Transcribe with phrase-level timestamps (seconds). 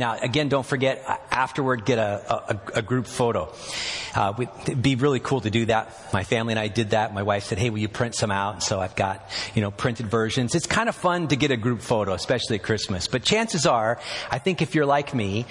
[0.00, 3.52] Now, again, don't forget, uh, afterward, get a, a, a group photo.
[4.14, 4.32] Uh,
[4.64, 5.94] it'd be really cool to do that.
[6.14, 7.12] My family and I did that.
[7.12, 8.62] My wife said, hey, will you print some out?
[8.62, 10.54] So I've got, you know, printed versions.
[10.54, 13.08] It's kind of fun to get a group photo, especially at Christmas.
[13.08, 15.44] But chances are, I think if you're like me,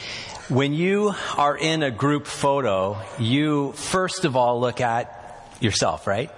[0.47, 5.15] when you are in a group photo, you first of all look at
[5.59, 6.31] yourself, right?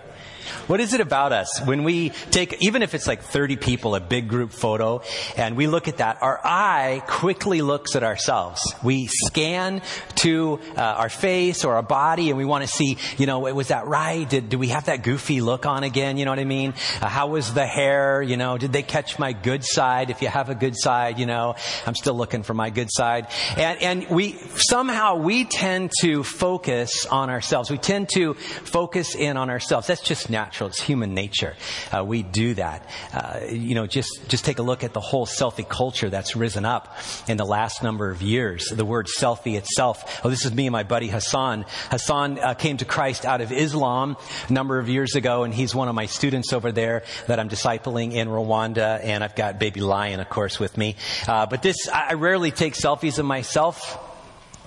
[0.67, 3.99] What is it about us when we take, even if it's like 30 people, a
[3.99, 5.01] big group photo,
[5.37, 8.61] and we look at that, our eye quickly looks at ourselves.
[8.83, 9.81] We scan
[10.15, 13.69] to uh, our face or our body and we want to see, you know, was
[13.69, 14.29] that right?
[14.29, 16.17] Did, do we have that goofy look on again?
[16.17, 16.73] You know what I mean?
[17.01, 18.21] Uh, how was the hair?
[18.21, 20.09] You know, did they catch my good side?
[20.09, 21.55] If you have a good side, you know,
[21.85, 23.27] I'm still looking for my good side.
[23.57, 27.69] And, and we, somehow we tend to focus on ourselves.
[27.69, 29.87] We tend to focus in on ourselves.
[29.87, 30.69] That's just natural.
[30.69, 31.55] It's human nature.
[31.95, 32.89] Uh, we do that.
[33.13, 36.65] Uh, you know, just just take a look at the whole selfie culture that's risen
[36.65, 38.67] up in the last number of years.
[38.69, 40.21] The word selfie itself.
[40.23, 41.65] Oh, this is me and my buddy Hassan.
[41.89, 44.17] Hassan uh, came to Christ out of Islam
[44.49, 47.49] a number of years ago, and he's one of my students over there that I'm
[47.49, 48.99] discipling in Rwanda.
[49.03, 50.95] And I've got baby Lion, of course, with me.
[51.27, 54.10] Uh, but this, I rarely take selfies of myself.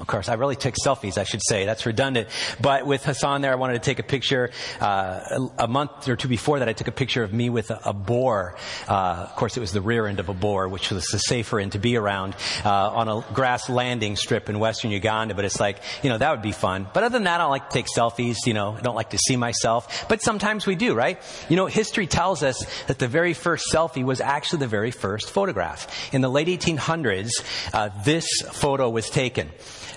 [0.04, 1.64] Of course, I really took selfies, I should say.
[1.64, 2.28] That's redundant.
[2.60, 4.50] But with Hassan there, I wanted to take a picture.
[4.78, 7.80] Uh, a month or two before that, I took a picture of me with a,
[7.86, 8.54] a boar.
[8.86, 11.58] Uh, of course, it was the rear end of a boar, which was the safer
[11.58, 15.34] end to be around uh, on a grass landing strip in western Uganda.
[15.34, 16.86] But it's like, you know, that would be fun.
[16.92, 18.36] But other than that, I don't like to take selfies.
[18.44, 20.04] You know, I don't like to see myself.
[20.10, 21.18] But sometimes we do, right?
[21.48, 25.30] You know, history tells us that the very first selfie was actually the very first
[25.30, 26.12] photograph.
[26.12, 27.30] In the late 1800s,
[27.72, 29.50] uh, this photo was taken.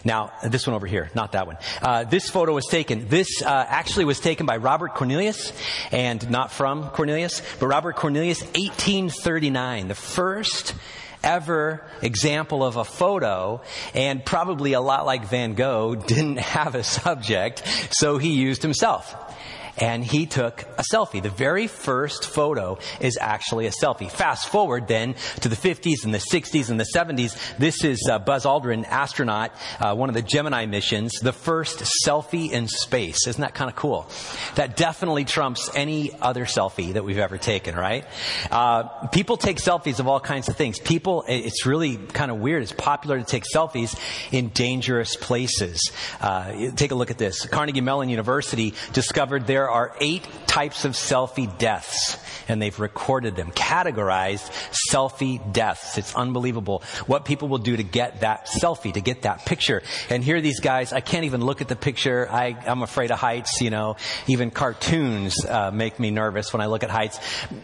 [0.03, 1.57] Now, this one over here, not that one.
[1.81, 3.07] Uh, this photo was taken.
[3.07, 5.53] This uh, actually was taken by Robert Cornelius,
[5.91, 10.75] and not from Cornelius, but Robert Cornelius, 1839, the first
[11.23, 13.61] ever example of a photo,
[13.93, 19.15] and probably a lot like Van Gogh, didn't have a subject, so he used himself
[19.77, 21.21] and he took a selfie.
[21.21, 24.09] The very first photo is actually a selfie.
[24.09, 27.57] Fast forward then to the 50s and the 60s and the 70s.
[27.57, 32.51] This is uh, Buzz Aldrin, astronaut, uh, one of the Gemini missions, the first selfie
[32.51, 33.27] in space.
[33.27, 34.09] Isn't that kind of cool?
[34.55, 38.05] That definitely trumps any other selfie that we've ever taken, right?
[38.49, 40.79] Uh, people take selfies of all kinds of things.
[40.79, 42.63] People, it's really kind of weird.
[42.63, 43.97] It's popular to take selfies
[44.31, 45.91] in dangerous places.
[46.19, 47.45] Uh, take a look at this.
[47.45, 52.17] Carnegie Mellon University discovered there there are eight types of selfie deaths,
[52.47, 54.49] and they've recorded them, categorized
[54.91, 55.97] selfie deaths.
[55.97, 59.83] It's unbelievable what people will do to get that selfie, to get that picture.
[60.09, 62.29] And here are these guys, I can't even look at the picture.
[62.31, 63.97] I, am afraid of heights, you know.
[64.27, 67.19] Even cartoons uh, make me nervous when I look at heights.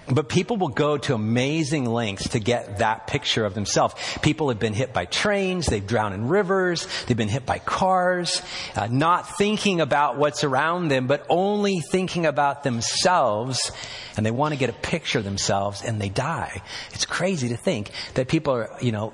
[0.09, 3.95] But people will go to amazing lengths to get that picture of themselves.
[4.21, 8.41] People have been hit by trains, they've drowned in rivers, they've been hit by cars,
[8.75, 13.71] uh, not thinking about what's around them, but only thinking about themselves
[14.17, 16.63] and they want to get a picture of themselves and they die.
[16.91, 19.13] It's crazy to think that people are, you know,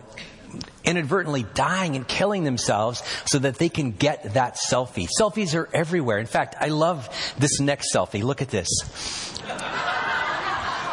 [0.86, 5.10] inadvertently dying and killing themselves so that they can get that selfie.
[5.20, 6.20] Selfies are everywhere.
[6.20, 8.24] In fact, I love this next selfie.
[8.24, 8.70] Look at this.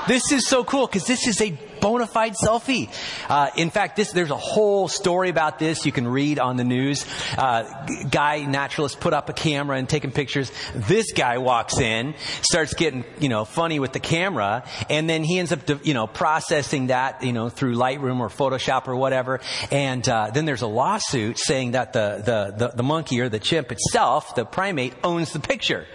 [0.08, 2.88] This is so cool because this is a bona fide selfie.
[3.28, 6.64] Uh, in fact, this, there's a whole story about this you can read on the
[6.64, 7.06] news.
[7.36, 10.50] Uh, guy, naturalist, put up a camera and taking pictures.
[10.74, 15.38] This guy walks in, starts getting, you know, funny with the camera, and then he
[15.38, 19.40] ends up, you know, processing that, you know, through Lightroom or Photoshop or whatever.
[19.70, 23.38] And uh, then there's a lawsuit saying that the, the, the, the monkey or the
[23.38, 25.86] chimp itself, the primate, owns the picture.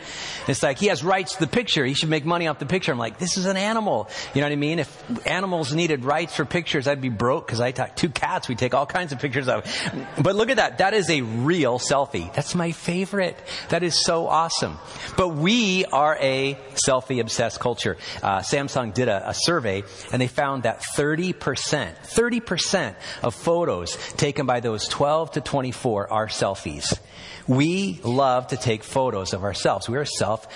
[0.47, 1.85] It's like he has rights to the picture.
[1.85, 2.91] He should make money off the picture.
[2.91, 4.09] I'm like, this is an animal.
[4.33, 4.79] You know what I mean?
[4.79, 8.47] If animals need needed rights for pictures, I'd be broke because I got two cats.
[8.47, 9.65] We take all kinds of pictures of.
[10.21, 10.77] But look at that.
[10.77, 12.33] That is a real selfie.
[12.33, 13.37] That's my favorite.
[13.69, 14.77] That is so awesome.
[15.17, 17.97] But we are a selfie obsessed culture.
[18.21, 24.45] Uh, Samsung did a, a survey and they found that 30%, 30% of photos taken
[24.45, 26.99] by those 12 to 24 are selfies.
[27.47, 29.89] We love to take photos of ourselves.
[29.89, 30.47] We're self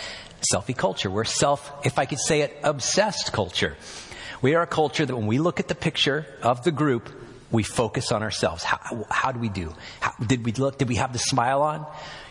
[0.53, 1.09] selfie culture.
[1.09, 3.75] We're self, if I could say it, obsessed culture.
[4.45, 7.09] We are a culture that when we look at the picture of the group,
[7.50, 8.63] we focus on ourselves.
[8.63, 9.74] How, how do we do?
[10.00, 10.77] How, did we look?
[10.77, 11.88] Did we have the smile on?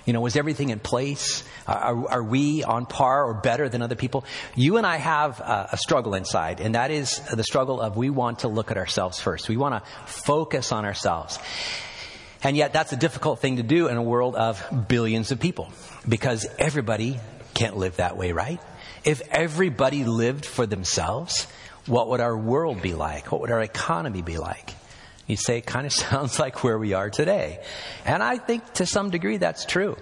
[0.07, 1.43] You know, was everything in place?
[1.67, 4.25] Are, are we on par or better than other people?
[4.55, 8.11] You and I have a, a struggle inside, and that is the struggle of we
[8.11, 9.49] want to look at ourselves first.
[9.49, 11.41] We want to focus on ourselves.
[12.45, 15.73] And yet that's a difficult thing to do in a world of billions of people
[16.09, 17.19] because everybody
[17.55, 18.61] can't live that way, right?
[19.05, 21.49] If everybody lived for themselves,
[21.87, 23.31] what would our world be like?
[23.31, 24.75] What would our economy be like?
[25.27, 27.61] You'd say it kind of sounds like where we are today.
[28.05, 29.97] And I think to some degree that's true.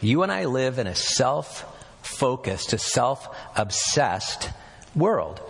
[0.00, 1.64] You and I live in a self
[2.02, 4.50] focused, a self obsessed
[4.94, 5.40] world.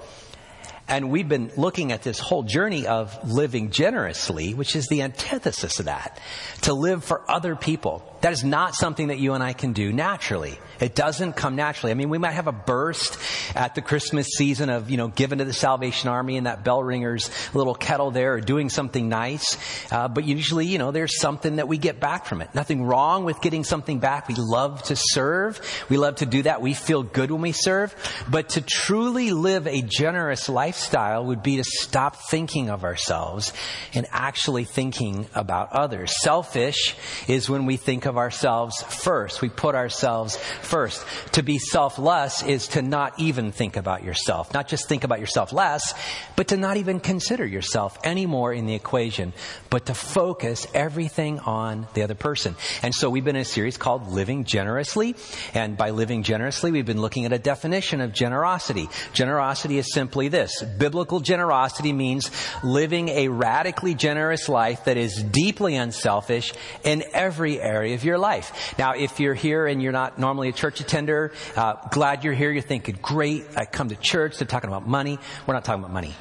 [0.88, 5.80] And we've been looking at this whole journey of living generously, which is the antithesis
[5.80, 6.20] of that.
[6.62, 8.15] To live for other people.
[8.26, 10.58] That is not something that you and I can do naturally.
[10.80, 11.92] It doesn't come naturally.
[11.92, 13.18] I mean, we might have a burst
[13.54, 16.82] at the Christmas season of, you know, giving to the Salvation Army and that bell
[16.82, 19.56] ringer's little kettle there or doing something nice.
[19.92, 22.52] Uh, but usually, you know, there's something that we get back from it.
[22.52, 24.26] Nothing wrong with getting something back.
[24.26, 25.60] We love to serve.
[25.88, 26.60] We love to do that.
[26.60, 27.94] We feel good when we serve.
[28.28, 33.52] But to truly live a generous lifestyle would be to stop thinking of ourselves
[33.94, 36.12] and actually thinking about others.
[36.22, 36.96] Selfish
[37.28, 39.42] is when we think of ourselves first.
[39.42, 41.04] We put ourselves first.
[41.32, 44.52] To be selfless is to not even think about yourself.
[44.52, 45.94] Not just think about yourself less,
[46.36, 49.32] but to not even consider yourself anymore in the equation,
[49.70, 52.56] but to focus everything on the other person.
[52.82, 55.16] And so we've been in a series called Living Generously.
[55.54, 58.88] And by living generously, we've been looking at a definition of generosity.
[59.12, 60.62] Generosity is simply this.
[60.62, 62.30] Biblical generosity means
[62.62, 66.52] living a radically generous life that is deeply unselfish
[66.84, 68.74] in every area of your life.
[68.78, 71.32] Now, if you're here and you're not normally a church attender.
[71.56, 72.52] Uh, glad you're here.
[72.52, 74.38] You're thinking, great, I come to church.
[74.38, 75.18] They're talking about money.
[75.46, 76.14] We're not talking about money.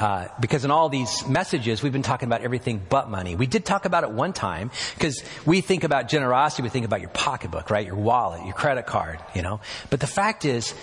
[0.00, 3.36] Uh, because in all these messages, we've been talking about everything but money.
[3.36, 7.02] We did talk about it one time because we think about generosity, we think about
[7.02, 7.84] your pocketbook, right?
[7.84, 9.60] Your wallet, your credit card, you know.
[9.90, 10.74] But the fact is,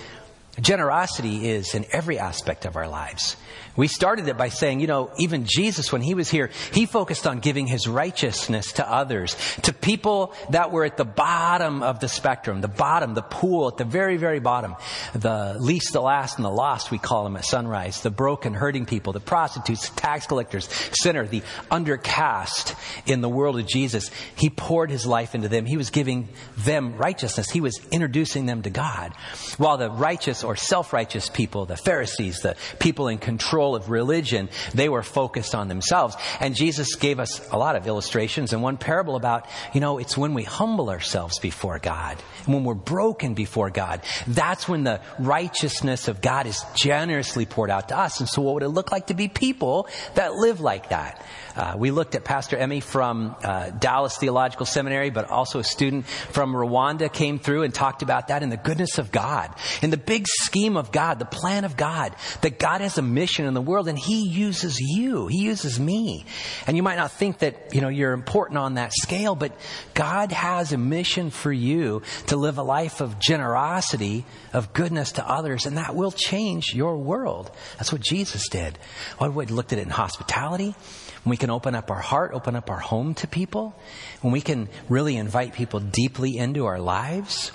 [0.61, 3.37] generosity is in every aspect of our lives.
[3.77, 7.27] We started it by saying, you know, even Jesus, when he was here, he focused
[7.27, 12.09] on giving his righteousness to others, to people that were at the bottom of the
[12.09, 14.75] spectrum, the bottom, the pool at the very, very bottom.
[15.13, 18.01] The least, the last, and the lost, we call them at sunrise.
[18.01, 20.67] The broken, hurting people, the prostitutes, tax collectors,
[20.99, 22.75] sinner, the undercast
[23.05, 24.09] in the world of Jesus.
[24.35, 25.67] He poured his life into them.
[25.67, 27.51] He was giving them righteousness.
[27.51, 29.13] He was introducing them to God.
[29.57, 34.87] While the righteous or self-righteous people, the Pharisees, the people in control of religion, they
[34.87, 36.15] were focused on themselves.
[36.39, 40.17] And Jesus gave us a lot of illustrations and one parable about, you know, it's
[40.17, 42.15] when we humble ourselves before God,
[42.45, 47.89] when we're broken before God, that's when the righteousness of God is generously poured out
[47.89, 48.21] to us.
[48.21, 51.23] And so what would it look like to be people that live like that?
[51.55, 56.05] Uh, we looked at Pastor Emmy from uh, Dallas Theological Seminary, but also a student
[56.05, 59.97] from Rwanda came through and talked about that in the goodness of God, in the
[59.97, 63.61] big scheme of God, the plan of God, that God has a mission in the
[63.61, 65.27] world and He uses you.
[65.27, 66.25] He uses me.
[66.65, 69.57] And you might not think that, you know, you're important on that scale, but
[69.93, 75.27] God has a mission for you to live a life of generosity, of goodness to
[75.27, 77.51] others, and that will change your world.
[77.77, 78.77] That's what Jesus did.
[79.19, 80.75] Well, we looked at it in hospitality
[81.23, 83.77] when we can open up our heart, open up our home to people,
[84.21, 87.51] when we can really invite people deeply into our lives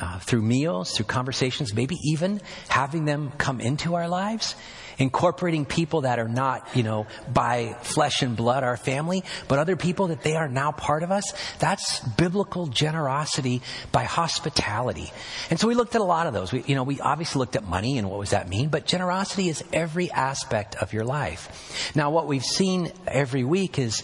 [0.00, 4.54] uh, through meals, through conversations, maybe even having them come into our lives,
[4.98, 9.76] incorporating people that are not, you know, by flesh and blood our family, but other
[9.76, 11.32] people that they are now part of us.
[11.58, 15.12] That's biblical generosity by hospitality.
[15.50, 16.52] And so we looked at a lot of those.
[16.52, 19.48] We, you know, we obviously looked at money and what does that mean, but generosity
[19.48, 21.92] is every aspect of your life.
[21.94, 24.02] Now, what we've seen every week is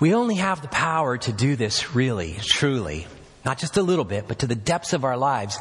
[0.00, 3.06] we only have the power to do this really, truly,
[3.48, 5.58] not just a little bit, but to the depths of our lives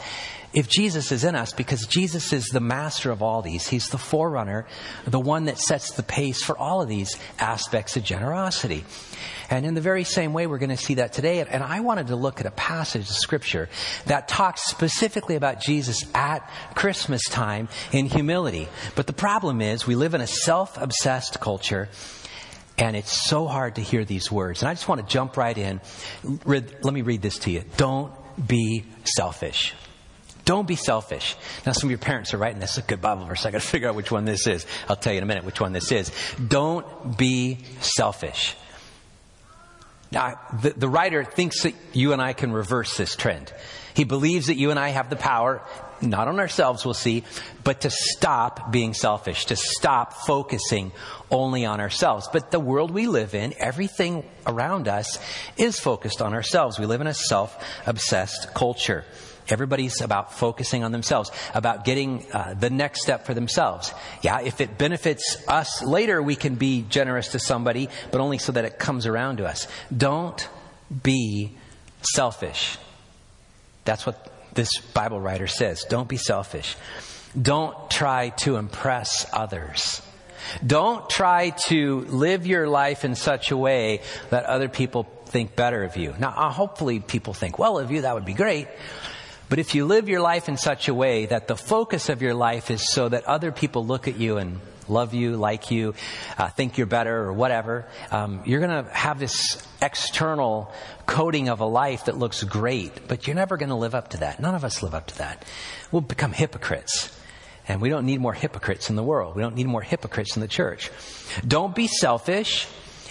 [0.53, 3.97] if Jesus is in us, because Jesus is the master of all these, he's the
[3.97, 4.65] forerunner,
[5.05, 8.83] the one that sets the pace for all of these aspects of generosity.
[9.49, 11.39] And in the very same way, we're going to see that today.
[11.39, 13.69] And I wanted to look at a passage of scripture
[14.05, 18.67] that talks specifically about Jesus at Christmas time in humility.
[18.95, 21.87] But the problem is we live in a self-obsessed culture
[22.77, 24.61] and it's so hard to hear these words.
[24.61, 25.81] And I just want to jump right in.
[26.45, 27.63] Let me read this to you.
[27.77, 28.13] Don't
[28.45, 29.73] be selfish.
[30.45, 31.35] Don't be selfish.
[31.65, 32.77] Now, some of your parents are writing this.
[32.77, 33.45] a good Bible verse.
[33.45, 34.65] I got to figure out which one this is.
[34.87, 36.11] I'll tell you in a minute which one this is.
[36.35, 38.55] Don't be selfish.
[40.11, 43.51] Now, the, the writer thinks that you and I can reverse this trend.
[43.93, 45.61] He believes that you and I have the power,
[46.01, 47.23] not on ourselves, we'll see,
[47.63, 50.91] but to stop being selfish, to stop focusing
[51.31, 52.29] only on ourselves.
[52.31, 55.19] But the world we live in, everything around us
[55.57, 56.79] is focused on ourselves.
[56.79, 59.05] We live in a self obsessed culture.
[59.49, 63.93] Everybody's about focusing on themselves, about getting uh, the next step for themselves.
[64.21, 68.51] Yeah, if it benefits us later, we can be generous to somebody, but only so
[68.51, 69.67] that it comes around to us.
[69.95, 70.47] Don't
[71.03, 71.51] be
[72.01, 72.77] selfish.
[73.85, 75.85] That's what this Bible writer says.
[75.87, 76.75] Don't be selfish.
[77.39, 80.01] Don't try to impress others.
[80.65, 85.83] Don't try to live your life in such a way that other people think better
[85.83, 86.13] of you.
[86.19, 88.67] Now, uh, hopefully people think well of you, that would be great.
[89.49, 92.33] But if you live your life in such a way that the focus of your
[92.33, 95.93] life is so that other people look at you and love you, like you,
[96.37, 100.71] uh, think you're better, or whatever, um, you're going to have this external
[101.05, 104.17] coating of a life that looks great, but you're never going to live up to
[104.17, 104.39] that.
[104.39, 105.45] None of us live up to that.
[105.91, 107.13] We'll become hypocrites.
[107.67, 109.35] And we don't need more hypocrites in the world.
[109.35, 110.89] We don't need more hypocrites in the church.
[111.45, 112.67] Don't be selfish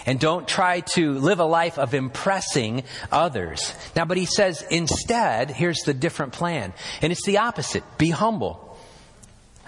[0.07, 3.75] and don't try to live a life of impressing others.
[3.95, 6.73] Now, but he says instead, here's the different plan.
[7.01, 7.83] And it's the opposite.
[7.97, 8.66] Be humble.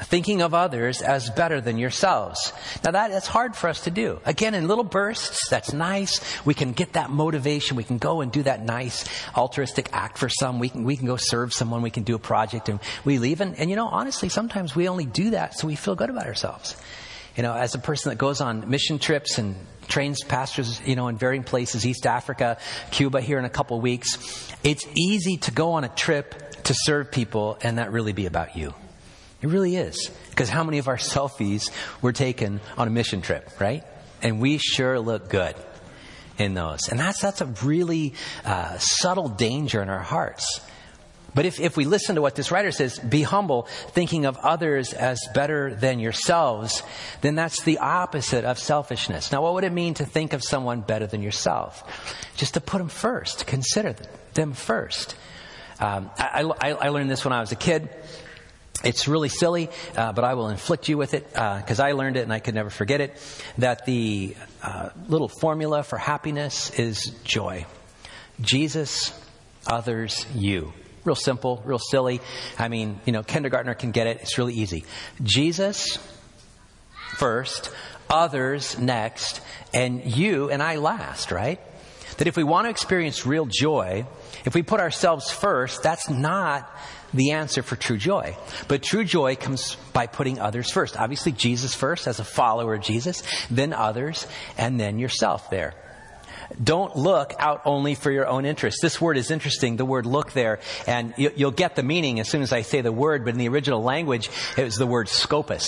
[0.01, 2.53] Thinking of others as better than yourselves.
[2.83, 4.19] Now that, that's hard for us to do.
[4.25, 6.21] Again, in little bursts, that's nice.
[6.45, 7.75] We can get that motivation.
[7.75, 10.59] We can go and do that nice altruistic act for some.
[10.59, 11.81] We can, we can go serve someone.
[11.81, 13.41] We can do a project and we leave.
[13.41, 16.27] And, and you know, honestly, sometimes we only do that so we feel good about
[16.27, 16.75] ourselves.
[17.35, 19.55] You know, as a person that goes on mission trips and
[19.87, 22.57] trains pastors, you know, in varying places, East Africa,
[22.91, 27.11] Cuba here in a couple weeks, it's easy to go on a trip to serve
[27.11, 28.73] people and that really be about you.
[29.41, 30.11] It really is.
[30.29, 33.83] Because how many of our selfies were taken on a mission trip, right?
[34.21, 35.55] And we sure look good
[36.37, 36.89] in those.
[36.89, 38.13] And that's, that's a really
[38.45, 40.61] uh, subtle danger in our hearts.
[41.35, 44.93] But if, if we listen to what this writer says, be humble, thinking of others
[44.93, 46.81] as better than yourselves,
[47.21, 49.31] then that's the opposite of selfishness.
[49.31, 51.83] Now, what would it mean to think of someone better than yourself?
[52.35, 53.95] Just to put them first, consider
[54.33, 55.15] them first.
[55.79, 57.89] Um, I, I, I learned this when I was a kid.
[58.83, 62.15] It's really silly, uh, but I will inflict you with it because uh, I learned
[62.15, 63.17] it and I could never forget it.
[63.57, 67.65] That the uh, little formula for happiness is joy.
[68.39, 69.13] Jesus,
[69.67, 70.71] others, you.
[71.03, 72.21] Real simple, real silly.
[72.57, 74.19] I mean, you know, kindergartner can get it.
[74.21, 74.85] It's really easy.
[75.23, 75.97] Jesus
[77.15, 77.71] first,
[78.09, 79.41] others next,
[79.73, 81.59] and you and I last, right?
[82.17, 84.05] That if we want to experience real joy,
[84.45, 86.69] if we put ourselves first, that's not
[87.13, 88.35] the answer for true joy.
[88.67, 90.99] But true joy comes by putting others first.
[90.99, 95.73] Obviously, Jesus first as a follower of Jesus, then others, and then yourself there.
[96.61, 98.79] Don't look out only for your own interest.
[98.81, 102.41] This word is interesting, the word look there, and you'll get the meaning as soon
[102.41, 105.67] as I say the word, but in the original language, it was the word scopus.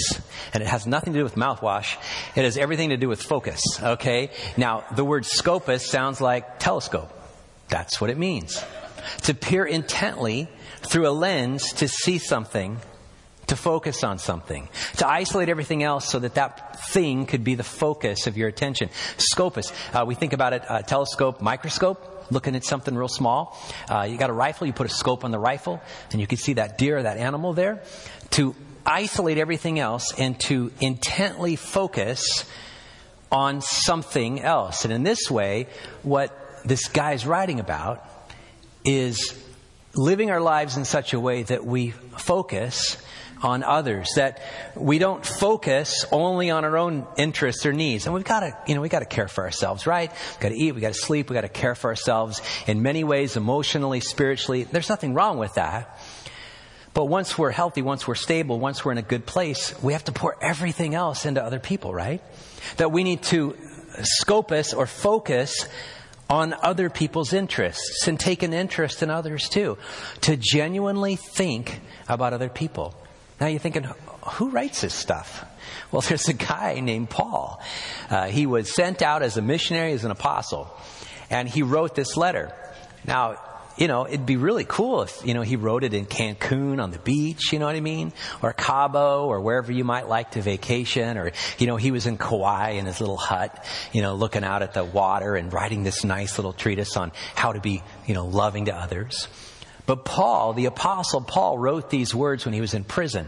[0.53, 1.97] And it has nothing to do with mouthwash.
[2.35, 4.31] It has everything to do with focus, okay?
[4.57, 7.11] Now, the word scopus sounds like telescope.
[7.69, 8.63] That's what it means.
[9.23, 10.47] To peer intently
[10.81, 12.79] through a lens to see something
[13.51, 17.65] to focus on something, to isolate everything else so that that thing could be the
[17.65, 18.89] focus of your attention.
[19.17, 23.59] Scopus, uh, we think about it, uh, telescope, microscope, looking at something real small.
[23.89, 25.81] Uh, you got a rifle, you put a scope on the rifle,
[26.13, 27.83] and you can see that deer, or that animal there.
[28.31, 28.55] To
[28.85, 32.45] isolate everything else and to intently focus
[33.33, 34.85] on something else.
[34.85, 35.67] And in this way,
[36.03, 38.07] what this guy's writing about
[38.83, 39.37] is
[39.95, 42.97] living our lives in such a way that we focus
[43.43, 44.41] on others, that
[44.75, 48.05] we don't focus only on our own interests or needs.
[48.05, 50.11] And we've got to, you know, we've got to care for ourselves, right?
[50.11, 52.81] We've got to eat, we've got to sleep, we've got to care for ourselves in
[52.81, 54.63] many ways, emotionally, spiritually.
[54.63, 55.99] There's nothing wrong with that.
[56.93, 60.03] But once we're healthy, once we're stable, once we're in a good place, we have
[60.05, 62.21] to pour everything else into other people, right?
[62.77, 63.57] That we need to
[64.03, 65.67] scopus or focus
[66.31, 69.77] on other people's interests and take an interest in others too.
[70.21, 72.95] To genuinely think about other people.
[73.41, 73.83] Now you're thinking,
[74.23, 75.45] who writes this stuff?
[75.91, 77.61] Well, there's a guy named Paul.
[78.09, 80.73] Uh, he was sent out as a missionary, as an apostle,
[81.29, 82.53] and he wrote this letter.
[83.05, 83.37] Now,
[83.77, 86.91] you know, it'd be really cool if, you know, he wrote it in Cancun on
[86.91, 88.13] the beach, you know what I mean?
[88.41, 92.17] Or Cabo or wherever you might like to vacation or, you know, he was in
[92.17, 96.03] Kauai in his little hut, you know, looking out at the water and writing this
[96.03, 99.27] nice little treatise on how to be, you know, loving to others.
[99.85, 103.27] But Paul, the apostle Paul wrote these words when he was in prison.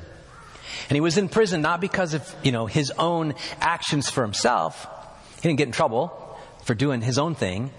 [0.89, 4.88] And he was in prison not because of, you know, his own actions for himself.
[5.35, 6.19] He didn't get in trouble
[6.63, 7.71] for doing his own thing.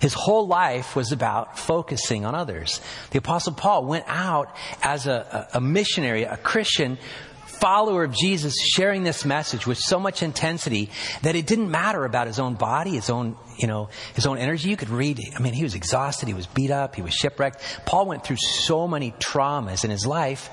[0.00, 2.80] His whole life was about focusing on others.
[3.10, 6.98] The apostle Paul went out as a, a, missionary, a Christian
[7.46, 10.90] follower of Jesus, sharing this message with so much intensity
[11.22, 14.68] that it didn't matter about his own body, his own, you know, his own energy.
[14.68, 17.62] You could read, I mean, he was exhausted, he was beat up, he was shipwrecked.
[17.86, 20.50] Paul went through so many traumas in his life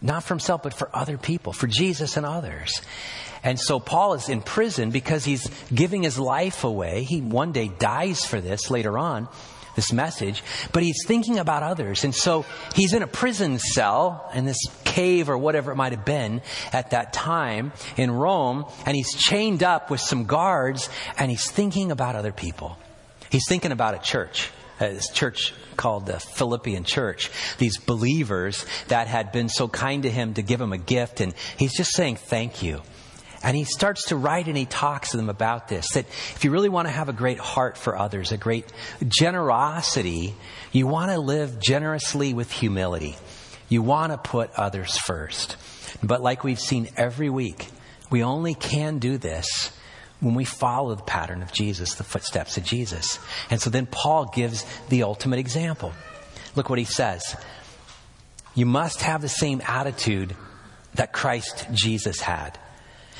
[0.00, 2.82] not for himself, but for other people, for Jesus and others.
[3.42, 7.04] And so Paul is in prison because he's giving his life away.
[7.04, 9.28] He one day dies for this later on,
[9.76, 10.42] this message,
[10.72, 12.04] but he's thinking about others.
[12.04, 16.04] And so he's in a prison cell in this cave or whatever it might have
[16.04, 16.42] been
[16.72, 21.92] at that time in Rome, and he's chained up with some guards, and he's thinking
[21.92, 22.76] about other people.
[23.30, 29.06] He's thinking about a church uh, this church called the Philippian church, these believers that
[29.06, 32.16] had been so kind to him to give him a gift, and he's just saying
[32.16, 32.80] thank you.
[33.42, 36.50] And he starts to write and he talks to them about this that if you
[36.50, 38.72] really want to have a great heart for others, a great
[39.06, 40.34] generosity,
[40.72, 43.16] you want to live generously with humility.
[43.68, 45.56] You want to put others first.
[46.02, 47.68] But like we've seen every week,
[48.10, 49.46] we only can do this
[50.20, 53.18] when we follow the pattern of Jesus, the footsteps of Jesus.
[53.50, 55.92] And so then Paul gives the ultimate example.
[56.56, 57.36] Look what he says.
[58.54, 60.34] You must have the same attitude
[60.94, 62.58] that Christ Jesus had.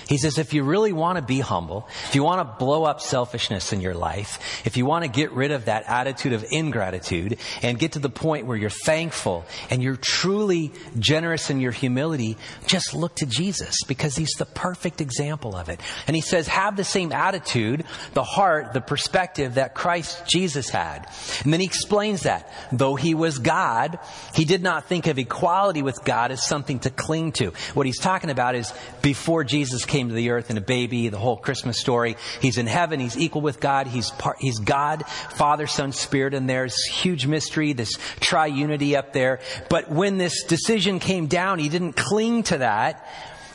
[0.09, 3.01] He says, if you really want to be humble, if you want to blow up
[3.03, 7.39] selfishness in your life, if you want to get rid of that attitude of ingratitude
[7.61, 12.39] and get to the point where you're thankful and you're truly generous in your humility,
[12.67, 15.79] just look to Jesus because he's the perfect example of it.
[16.07, 17.85] And he says, have the same attitude,
[18.15, 21.07] the heart, the perspective that Christ Jesus had.
[21.45, 22.51] And then he explains that.
[22.73, 23.99] Though he was God,
[24.35, 27.53] he did not think of equality with God as something to cling to.
[27.75, 31.09] What he's talking about is before Jesus came came to the earth in a baby,
[31.09, 32.17] the whole Christmas story.
[32.41, 33.01] He's in heaven.
[33.01, 33.89] He's equal with God.
[33.89, 39.41] He's part, he's God, Father, Son, Spirit, and there's huge mystery, this triunity up there.
[39.69, 43.05] But when this decision came down, he didn't cling to that.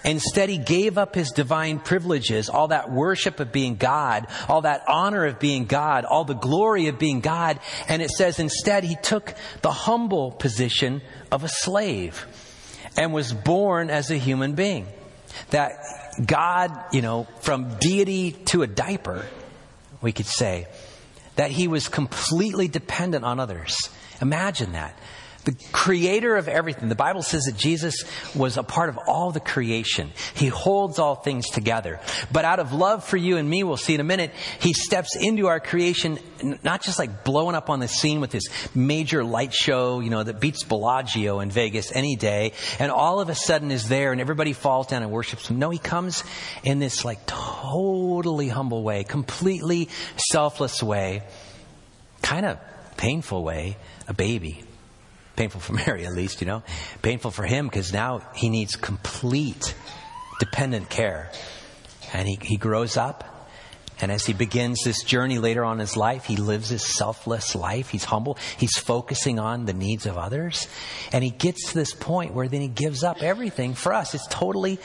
[0.03, 4.84] Instead, he gave up his divine privileges, all that worship of being God, all that
[4.89, 7.58] honor of being God, all the glory of being God.
[7.88, 11.01] And it says instead he took the humble position
[11.32, 12.27] of a slave
[12.97, 14.88] and was born as a human being.
[15.51, 15.71] That
[16.26, 19.26] God, you know, from deity to a diaper,
[20.02, 20.67] we could say,
[21.36, 23.89] that he was completely dependent on others.
[24.21, 24.97] Imagine that
[25.45, 26.89] the creator of everything.
[26.89, 28.03] The Bible says that Jesus
[28.34, 30.12] was a part of all the creation.
[30.36, 31.99] He holds all things together.
[32.32, 35.15] But out of love for you and me, we'll see in a minute, he steps
[35.15, 36.17] into our creation,
[36.63, 38.43] not just like blowing up on the scene with this
[38.75, 43.29] major light show, you know, that beats Bellagio in Vegas any day, and all of
[43.29, 45.60] a sudden is there and everybody falls down and worships him.
[45.60, 46.23] No, he comes
[46.63, 51.23] in this like totally humble way, completely selfless way,
[52.21, 52.60] kind of
[52.95, 53.77] painful way,
[54.08, 54.63] a baby.
[55.36, 56.63] Painful for Mary, at least, you know.
[57.02, 59.76] Painful for him because now he needs complete
[60.39, 61.32] dependent care.
[62.13, 63.30] And he, he grows up.
[64.02, 67.56] And as he begins this journey later on in his life, he lives his selfless
[67.56, 67.89] life.
[67.89, 68.38] He's humble.
[68.58, 70.67] He's focusing on the needs of others.
[71.12, 74.13] And he gets to this point where then he gives up everything for us.
[74.13, 74.80] It's totally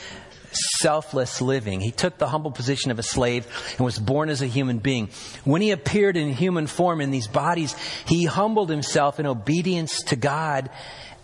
[0.51, 1.81] selfless living.
[1.81, 5.09] He took the humble position of a slave and was born as a human being.
[5.43, 10.15] When he appeared in human form in these bodies, he humbled himself in obedience to
[10.15, 10.69] God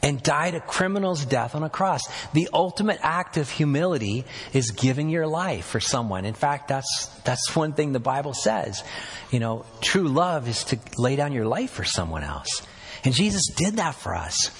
[0.05, 2.03] and died a criminal's death on a cross.
[2.33, 6.25] The ultimate act of humility is giving your life for someone.
[6.25, 8.83] In fact, that's, that's one thing the Bible says.
[9.31, 12.61] You know, true love is to lay down your life for someone else.
[13.03, 14.51] And Jesus did that for us.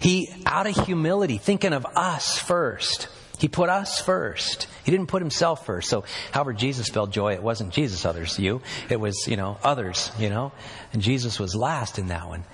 [0.00, 4.66] He, out of humility, thinking of us first, he put us first.
[4.84, 5.88] He didn't put himself first.
[5.88, 8.60] So, however Jesus felt joy, it wasn't Jesus, others, you.
[8.90, 10.52] It was, you know, others, you know.
[10.92, 12.44] And Jesus was last in that one.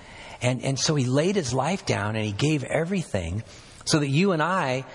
[0.41, 3.43] And, and so he laid his life down and he gave everything
[3.85, 4.85] so that you and I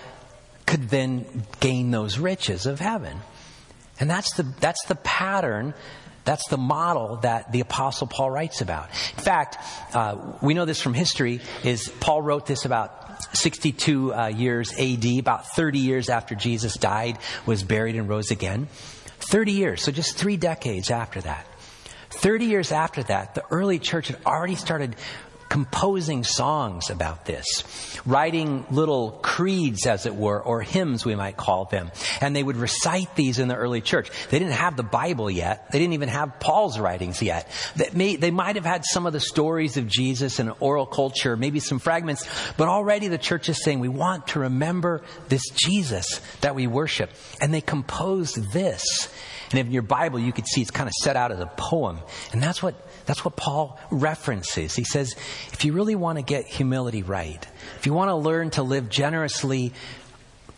[0.65, 3.17] could then gain those riches of heaven.
[3.99, 5.73] And that's the, that's the pattern
[6.23, 8.89] That's the model that the apostle Paul writes about.
[9.17, 9.57] In fact,
[9.95, 13.00] uh, we know this from history is Paul wrote this about
[13.33, 18.67] 62 uh, years AD, about 30 years after Jesus died, was buried and rose again.
[19.31, 21.45] 30 years, so just three decades after that.
[22.09, 24.95] 30 years after that, the early church had already started
[25.51, 27.45] composing songs about this,
[28.05, 31.91] writing little creeds, as it were, or hymns, we might call them.
[32.21, 34.09] And they would recite these in the early church.
[34.29, 35.69] They didn't have the Bible yet.
[35.69, 37.51] They didn't even have Paul's writings yet.
[37.93, 41.59] May, they might have had some of the stories of Jesus in oral culture, maybe
[41.59, 46.55] some fragments, but already the church is saying, we want to remember this Jesus that
[46.55, 47.09] we worship.
[47.41, 48.83] And they composed this.
[49.49, 51.99] And in your Bible, you could see it's kind of set out as a poem.
[52.31, 52.73] And that's what
[53.05, 54.75] that's what Paul references.
[54.75, 55.15] He says,
[55.53, 57.45] if you really want to get humility right,
[57.77, 59.73] if you want to learn to live generously,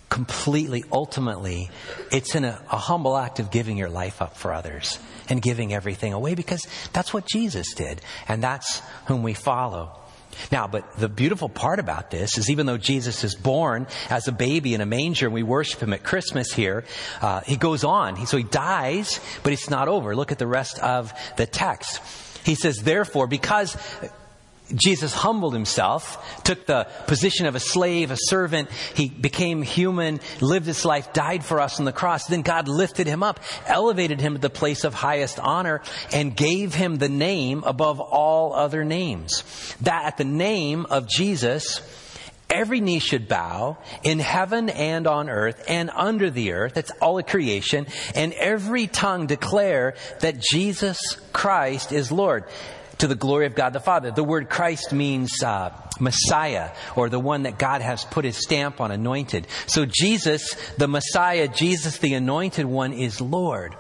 [0.10, 1.72] completely, ultimately,
[2.12, 5.74] it's in a, a humble act of giving your life up for others and giving
[5.74, 8.02] everything away because that's what Jesus did.
[8.28, 10.00] And that's whom we follow.
[10.52, 14.32] Now, but the beautiful part about this is even though Jesus is born as a
[14.32, 16.86] baby in a manger and we worship him at Christmas here,
[17.22, 18.26] uh, he goes on.
[18.28, 20.16] So he dies, but it's not over.
[20.16, 22.02] Look at the rest of the text.
[22.44, 23.78] He says, therefore, because
[24.74, 28.70] Jesus humbled himself, took the position of a slave, a servant.
[28.96, 32.28] He became human, lived his life, died for us on the cross.
[32.28, 36.74] Then God lifted him up, elevated him to the place of highest honor, and gave
[36.74, 39.44] him the name above all other names.
[39.82, 41.82] That at the name of Jesus,
[42.54, 46.76] every knee should bow in heaven and on earth and under the earth.
[46.76, 47.88] That's all of creation.
[48.16, 51.00] And every tongue declare that Jesus
[51.34, 52.46] Christ is Lord
[53.00, 54.12] to the glory of God the Father.
[54.12, 58.80] The word Christ means uh, Messiah or the one that God has put his stamp
[58.80, 59.48] on, anointed.
[59.68, 63.76] So Jesus, the Messiah, Jesus the anointed one is Lord.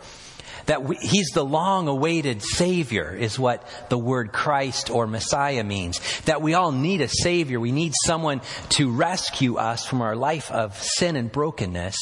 [0.65, 5.99] That we, he's the long awaited Savior is what the word Christ or Messiah means.
[6.21, 7.59] That we all need a Savior.
[7.59, 11.97] We need someone to rescue us from our life of sin and brokenness,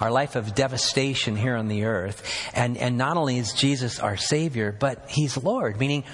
[0.00, 2.22] our life of devastation here on the earth.
[2.54, 6.04] And, and not only is Jesus our Savior, but He's Lord, meaning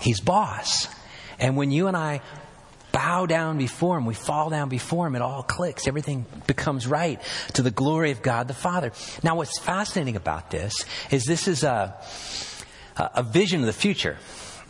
[0.00, 0.88] He's boss.
[1.38, 2.20] And when you and I
[2.92, 5.86] bow down before Him, we fall down before Him, it all clicks.
[5.86, 7.20] Everything becomes right
[7.54, 8.92] to the glory of God the Father.
[9.22, 11.94] Now, what's fascinating about this is this is a,
[12.96, 14.16] a vision of the future.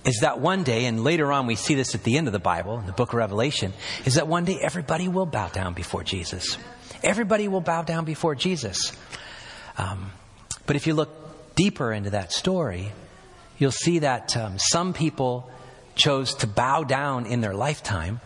[0.02, 2.38] Is that one day, and later on we see this at the end of the
[2.38, 3.74] Bible, in the book of Revelation,
[4.06, 6.56] is that one day everybody will bow down before Jesus.
[7.02, 8.92] Everybody will bow down before Jesus.
[9.76, 10.10] Um,
[10.66, 12.92] but if you look deeper into that story,
[13.58, 15.50] you'll see that um, some people
[16.00, 18.20] chose to bow down in their lifetime.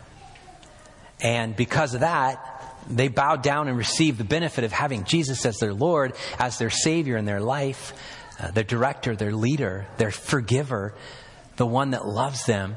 [1.21, 2.39] And because of that,
[2.89, 6.71] they bowed down and received the benefit of having Jesus as their Lord, as their
[6.71, 7.93] Savior in their life,
[8.39, 10.95] uh, their director, their leader, their forgiver,
[11.57, 12.77] the one that loves them.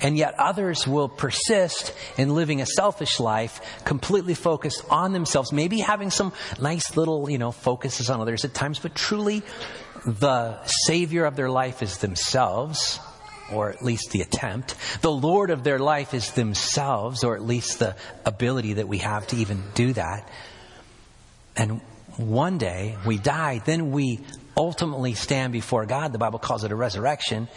[0.00, 5.78] And yet others will persist in living a selfish life, completely focused on themselves, maybe
[5.78, 9.42] having some nice little, you know, focuses on others at times, but truly
[10.04, 12.98] the Savior of their life is themselves
[13.52, 14.74] or at least the attempt.
[15.02, 19.26] The Lord of their life is themselves, or at least the ability that we have
[19.28, 20.28] to even do that.
[21.56, 21.80] And
[22.16, 24.20] one day we die, then we
[24.56, 26.12] ultimately stand before God.
[26.12, 27.48] The Bible calls it a resurrection.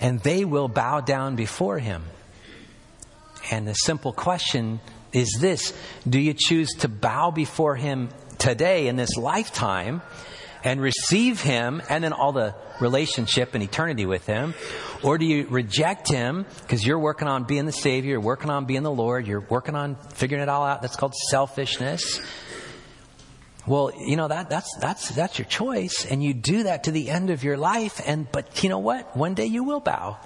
[0.00, 2.02] And they will bow down before Him.
[3.50, 4.80] And the simple question
[5.12, 5.72] is this
[6.08, 8.08] Do you choose to bow before Him
[8.38, 10.02] today in this lifetime?
[10.64, 14.54] And receive Him and then all the relationship and eternity with Him?
[15.02, 18.64] Or do you reject Him because you're working on being the Savior, you're working on
[18.64, 20.82] being the Lord, you're working on figuring it all out?
[20.82, 22.20] That's called selfishness.
[23.66, 27.10] Well, you know that that's that's that's your choice, and you do that to the
[27.10, 28.00] end of your life.
[28.04, 29.16] And but you know what?
[29.16, 30.18] One day you will bow.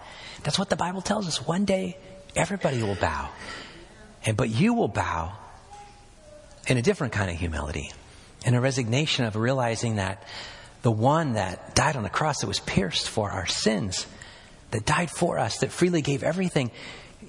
[0.43, 1.47] That's what the Bible tells us.
[1.47, 1.99] One day
[2.35, 3.29] everybody will bow,
[4.25, 5.37] and but you will bow
[6.67, 7.93] in a different kind of humility
[8.47, 10.23] and a resignation of realizing that
[10.83, 14.07] the one that died on the cross that was pierced for our sins,
[14.71, 16.71] that died for us, that freely gave everything,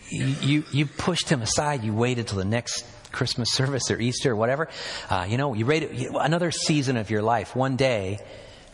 [0.09, 1.83] you, you, pushed him aside.
[1.83, 4.69] You waited till the next Christmas service or Easter or whatever.
[5.09, 8.19] Uh, you know, you waited another season of your life, one day,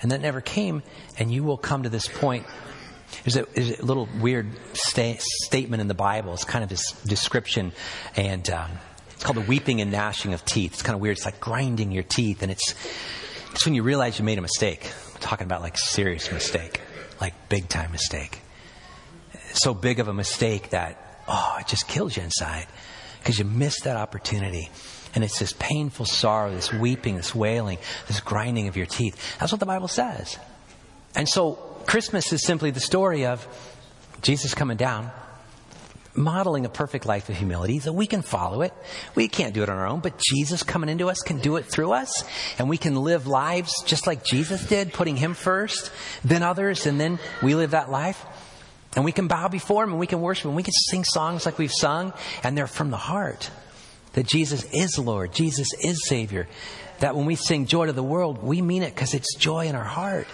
[0.02, 0.84] and that never came,
[1.18, 2.46] and you will come to this point.
[3.24, 6.34] There's a, there's a little weird sta- statement in the Bible.
[6.34, 7.72] It's kind of this description,
[8.18, 8.72] and um,
[9.24, 10.74] it's called the weeping and gnashing of teeth.
[10.74, 11.16] It's kind of weird.
[11.16, 12.76] It's like grinding your teeth, and it's
[13.54, 14.92] it's when you realize you made a mistake.
[15.14, 16.82] I'm talking about like serious mistake,
[17.22, 18.42] like big time mistake.
[19.54, 22.68] So big of a mistake that oh, it just kills you inside
[23.20, 24.70] because you missed that opportunity.
[25.16, 27.78] And it's this painful sorrow, this weeping, this wailing,
[28.10, 29.38] this grinding of your teeth.
[29.40, 30.38] That's what the Bible says.
[31.16, 31.54] And so
[31.88, 33.48] Christmas is simply the story of
[34.22, 35.12] Jesus coming down,
[36.16, 38.74] modeling a perfect life of humility that we can follow it.
[39.16, 41.66] We can't do it on our own, but Jesus coming into us can do it
[41.66, 42.24] through us.
[42.60, 45.92] And we can live lives just like Jesus did, putting Him first,
[46.24, 48.24] then others, and then we live that life.
[48.96, 50.46] And we can bow before Him and we can worship.
[50.46, 53.50] And we can sing songs like we've sung, and they're from the heart.
[54.14, 56.48] That Jesus is Lord, Jesus is Savior.
[57.00, 59.76] That when we sing joy to the world, we mean it because it's joy in
[59.76, 60.28] our heart.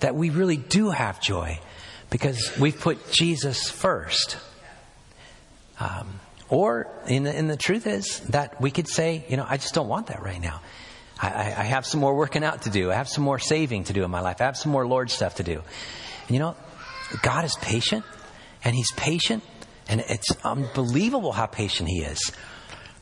[0.00, 1.60] That we really do have joy
[2.10, 4.38] because we've put Jesus first.
[5.78, 9.56] Um, or, in the, in the truth is that we could say, you know, I
[9.56, 10.60] just don't want that right now.
[11.20, 12.90] I, I, I have some more working out to do.
[12.90, 14.40] I have some more saving to do in my life.
[14.40, 15.62] I have some more Lord stuff to do.
[16.28, 16.56] And you know,
[17.22, 18.04] God is patient,
[18.64, 19.42] and He's patient,
[19.88, 22.32] and it's unbelievable how patient He is.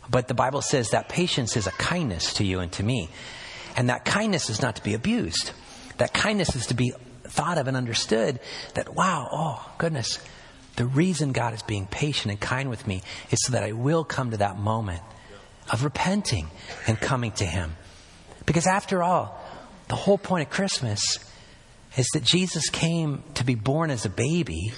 [0.09, 3.09] But the Bible says that patience is a kindness to you and to me.
[3.77, 5.51] And that kindness is not to be abused.
[5.99, 6.93] That kindness is to be
[7.25, 8.39] thought of and understood
[8.75, 10.19] that, wow, oh, goodness,
[10.77, 14.05] the reason God is being patient and kind with me is so that I will
[14.05, 15.03] come to that moment
[15.73, 16.49] of repenting
[16.87, 17.77] and coming to Him.
[18.47, 19.41] Because after all,
[19.89, 21.19] the whole point of Christmas
[21.97, 24.73] is that Jesus came to be born as a baby,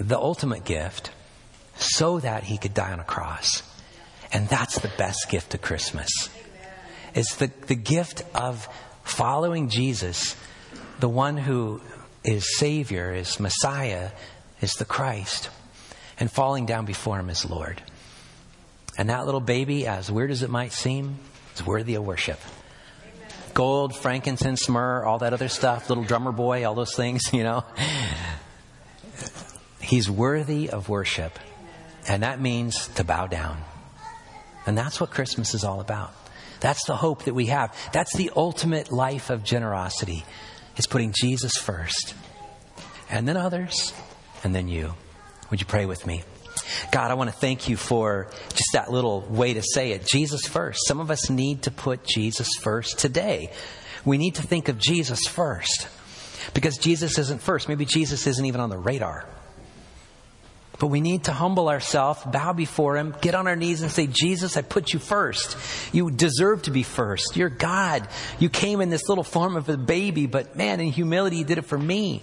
[0.00, 1.10] the ultimate gift,
[1.76, 3.62] so that He could die on a cross.
[4.32, 6.10] And that's the best gift of Christmas.
[7.14, 8.68] It's the, the gift of
[9.02, 10.36] following Jesus,
[11.00, 11.80] the one who
[12.22, 14.10] is Savior, is Messiah,
[14.60, 15.50] is the Christ,
[16.18, 17.82] and falling down before Him is Lord.
[18.98, 21.18] And that little baby, as weird as it might seem,
[21.54, 22.38] is worthy of worship.
[23.54, 27.64] Gold, frankincense, myrrh, all that other stuff, little drummer boy, all those things, you know.
[29.80, 31.38] He's worthy of worship.
[32.06, 33.58] And that means to bow down.
[34.66, 36.12] And that's what Christmas is all about.
[36.60, 37.74] That's the hope that we have.
[37.92, 40.24] That's the ultimate life of generosity.
[40.76, 42.14] Is putting Jesus first.
[43.10, 43.92] And then others,
[44.42, 44.94] and then you.
[45.50, 46.22] Would you pray with me?
[46.92, 50.06] God, I want to thank you for just that little way to say it.
[50.06, 50.86] Jesus first.
[50.86, 53.52] Some of us need to put Jesus first today.
[54.04, 55.88] We need to think of Jesus first.
[56.54, 57.68] Because Jesus isn't first.
[57.68, 59.26] Maybe Jesus isn't even on the radar.
[60.78, 64.06] But we need to humble ourselves, bow before Him, get on our knees and say,
[64.06, 65.58] Jesus, I put you first.
[65.92, 67.36] You deserve to be first.
[67.36, 68.08] You're God.
[68.38, 71.58] You came in this little form of a baby, but man, in humility, you did
[71.58, 72.22] it for me.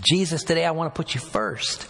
[0.00, 1.88] Jesus, today I want to put you first.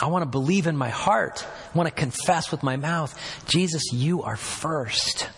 [0.00, 1.46] I want to believe in my heart.
[1.74, 3.18] I want to confess with my mouth.
[3.46, 5.28] Jesus, you are first.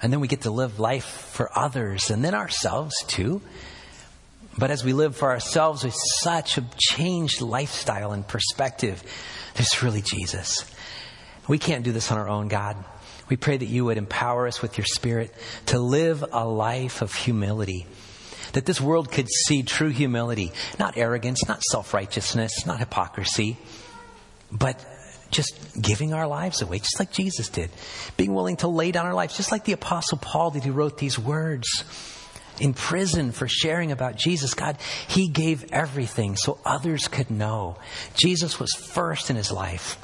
[0.00, 3.40] And then we get to live life for others and then ourselves too.
[4.58, 9.02] But as we live for ourselves with such a changed lifestyle and perspective,
[9.54, 10.68] there's really Jesus.
[11.48, 12.76] We can't do this on our own, God.
[13.28, 15.32] We pray that you would empower us with your spirit
[15.66, 17.86] to live a life of humility.
[18.52, 23.56] That this world could see true humility, not arrogance, not self righteousness, not hypocrisy,
[24.50, 24.84] but
[25.30, 27.70] just giving our lives away, just like Jesus did.
[28.16, 30.98] Being willing to lay down our lives, just like the Apostle Paul did, who wrote
[30.98, 31.66] these words
[32.60, 34.54] in prison for sharing about Jesus.
[34.54, 34.76] God,
[35.08, 37.76] He gave everything so others could know.
[38.14, 39.98] Jesus was first in His life,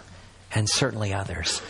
[0.55, 1.63] and certainly others.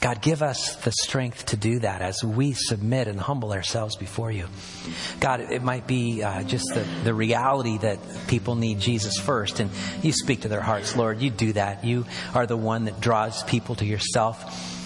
[0.00, 4.30] God, give us the strength to do that as we submit and humble ourselves before
[4.30, 4.46] you.
[5.18, 9.70] God, it might be uh, just the, the reality that people need Jesus first, and
[10.02, 11.20] you speak to their hearts, Lord.
[11.20, 11.84] You do that.
[11.84, 14.76] You are the one that draws people to yourself.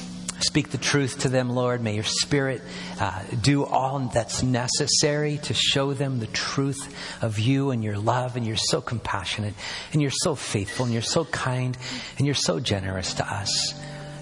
[0.41, 1.83] Speak the truth to them, Lord.
[1.83, 2.63] May your Spirit
[2.99, 8.35] uh, do all that's necessary to show them the truth of you and your love.
[8.37, 9.55] And you're so compassionate,
[9.93, 11.77] and you're so faithful, and you're so kind,
[12.17, 13.75] and you're so generous to us.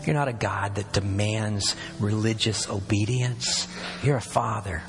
[0.05, 3.69] You're not a God that demands religious obedience.
[4.03, 4.83] You're a Father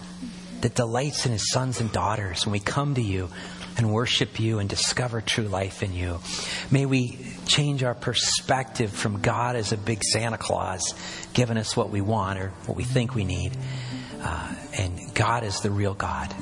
[0.62, 3.30] that delights in his sons and daughters when we come to you
[3.78, 6.20] and worship you and discover true life in you.
[6.70, 10.94] May we change our perspective from God as a big Santa Claus
[11.34, 13.54] giving us what we want or what we think we need.
[14.22, 16.34] Uh, and God is the real God.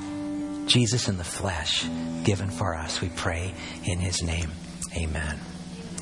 [0.65, 1.88] Jesus in the flesh
[2.23, 3.01] given for us.
[3.01, 3.53] We pray
[3.86, 4.51] in his name.
[4.95, 5.39] Amen.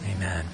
[0.06, 0.46] Amen.